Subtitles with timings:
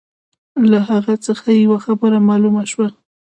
[0.71, 2.87] له هغه څخه یوه خبره معلومه شوه.